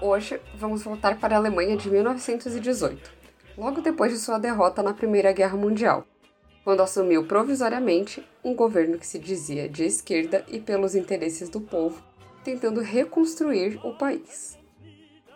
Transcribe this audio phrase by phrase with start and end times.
[0.00, 3.10] Hoje vamos voltar para a Alemanha de 1918,
[3.56, 6.06] logo depois de sua derrota na Primeira Guerra Mundial,
[6.62, 12.00] quando assumiu provisoriamente um governo que se dizia de esquerda e pelos interesses do povo,
[12.44, 14.56] tentando reconstruir o país.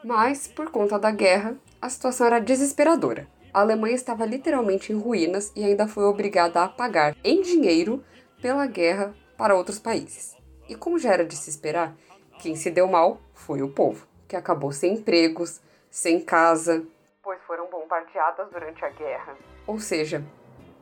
[0.04, 3.26] Mas, por conta da guerra, a situação era desesperadora.
[3.52, 8.04] A Alemanha estava literalmente em ruínas e ainda foi obrigada a pagar em dinheiro
[8.40, 10.36] pela guerra para outros países.
[10.68, 11.96] E como já era de se esperar,
[12.38, 15.60] quem se deu mal foi o povo que acabou sem empregos,
[15.90, 16.82] sem casa,
[17.22, 19.36] pois foram bombardeadas durante a guerra.
[19.66, 20.24] Ou seja,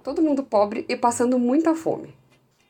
[0.04, 2.16] todo mundo pobre e passando muita fome.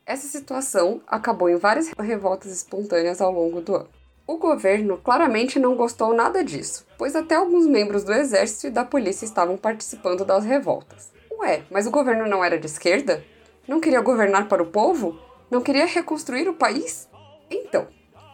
[0.07, 3.91] Essa situação acabou em várias revoltas espontâneas ao longo do ano.
[4.27, 8.83] O governo claramente não gostou nada disso, pois até alguns membros do exército e da
[8.83, 11.13] polícia estavam participando das revoltas.
[11.41, 13.23] Ué, mas o governo não era de esquerda?
[13.69, 15.21] Não queria governar para o povo?
[15.51, 17.07] Não queria reconstruir o país?
[17.51, 17.87] Então,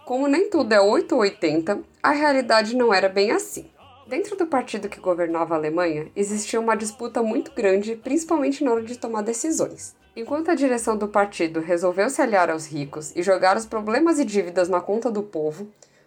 [0.06, 3.68] como nem tudo é 8 ou 80, a realidade não era bem assim.
[4.06, 8.84] Dentro do partido que governava a Alemanha, existia uma disputa muito grande, principalmente na hora
[8.84, 9.96] de tomar decisões.
[10.14, 14.24] Enquanto a direção do partido resolveu se aliar aos ricos e jogar os problemas e
[14.24, 15.66] dívidas na conta do povo,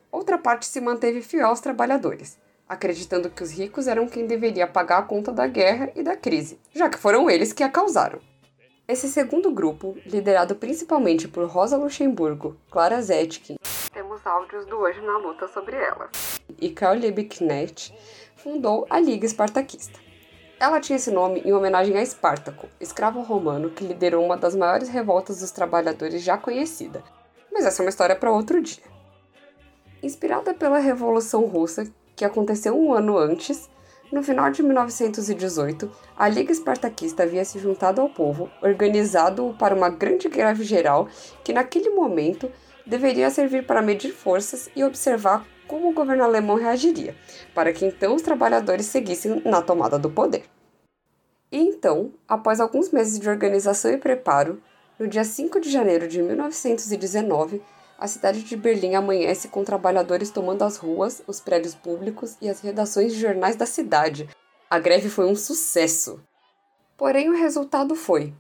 [0.10, 2.38] outra parte se manteve fiel aos trabalhadores,
[2.70, 6.58] acreditando que os ricos eram quem deveria pagar a conta da guerra e da crise,
[6.74, 8.20] já que foram eles que a causaram.
[8.88, 13.58] Esse segundo grupo, liderado principalmente por Rosa Luxemburgo, Clara Zetkin
[13.92, 16.40] temos áudios do Hoje na Luta sobre elas.
[16.60, 17.94] E Karl Liebknecht
[18.36, 20.00] fundou a Liga Espartaquista.
[20.60, 24.90] Ela tinha esse nome em homenagem a Espartaco, escravo romano que liderou uma das maiores
[24.90, 27.04] revoltas dos trabalhadores já conhecida.
[27.52, 28.84] Mas essa é uma história para outro dia.
[30.04, 33.70] Inspirada pela Revolução Russa, que aconteceu um ano antes,
[34.12, 39.90] no final de 1918, a Liga Espartaquista havia se juntado ao povo, organizado para uma
[39.90, 41.08] grande greve geral
[41.44, 42.52] que, naquele momento,
[42.90, 47.16] deveria servir para medir forças e observar como o governo alemão reagiria,
[47.54, 50.44] para que então os trabalhadores seguissem na tomada do poder.
[51.52, 54.62] E então, após alguns meses de organização e preparo,
[54.98, 57.62] no dia 5 de janeiro de 1919,
[57.98, 62.62] a cidade de Berlim amanhece com trabalhadores tomando as ruas, os prédios públicos e as
[62.62, 64.28] redações de jornais da cidade.
[64.70, 66.20] A greve foi um sucesso.
[66.98, 68.34] Porém, o resultado foi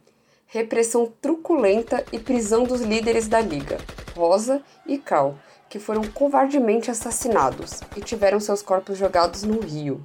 [0.51, 3.77] repressão truculenta e prisão dos líderes da Liga,
[4.17, 5.35] Rosa e Cal,
[5.69, 10.03] que foram covardemente assassinados e tiveram seus corpos jogados no rio.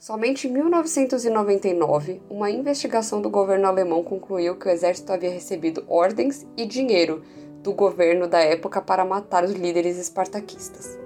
[0.00, 6.44] Somente em 1999, uma investigação do governo alemão concluiu que o exército havia recebido ordens
[6.56, 7.22] e dinheiro
[7.62, 10.98] do governo da época para matar os líderes espartaquistas.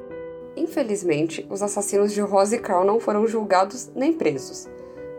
[0.56, 4.66] Infelizmente, os assassinos de Rosa e Karl não foram julgados nem presos,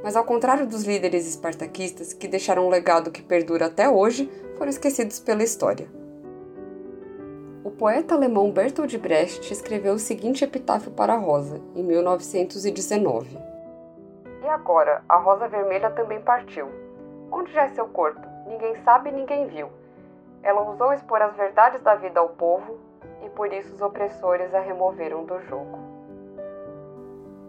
[0.03, 4.69] mas ao contrário dos líderes espartaquistas, que deixaram um legado que perdura até hoje, foram
[4.69, 5.87] esquecidos pela história.
[7.63, 13.37] O poeta alemão Bertolt Brecht escreveu o seguinte epitáfio para a Rosa, em 1919.
[14.43, 16.67] E agora, a rosa vermelha também partiu.
[17.31, 18.19] Onde já é seu corpo?
[18.45, 19.69] Ninguém sabe, ninguém viu.
[20.43, 22.77] Ela ousou expor as verdades da vida ao povo,
[23.25, 25.79] e por isso os opressores a removeram do jogo.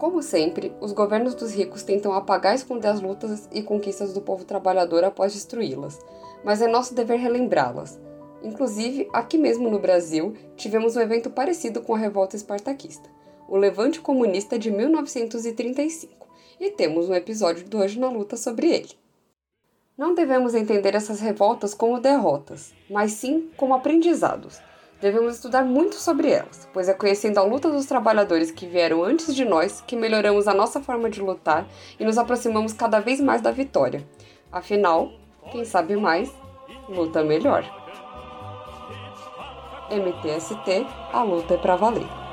[0.05, 4.21] Como sempre, os governos dos ricos tentam apagar e esconder as lutas e conquistas do
[4.21, 5.99] povo trabalhador após destruí-las,
[6.45, 7.99] mas é nosso dever relembrá-las.
[8.43, 13.09] Inclusive, aqui mesmo no Brasil, tivemos um evento parecido com a revolta espartaquista,
[13.49, 16.29] o Levante Comunista de 1935,
[16.61, 18.91] e temos um episódio do Hoje na Luta sobre ele.
[19.97, 24.61] Não devemos entender essas revoltas como derrotas, mas sim como aprendizados
[25.05, 29.35] Devemos estudar muito sobre elas, pois é conhecendo a luta dos trabalhadores que vieram antes
[29.35, 31.67] de nós que melhoramos a nossa forma de lutar
[32.01, 34.03] e nos aproximamos cada vez mais da vitória.
[34.51, 35.13] Afinal,
[35.53, 36.33] quem sabe mais,
[36.89, 37.65] luta melhor.
[39.91, 42.24] MTST, a luta é para valer.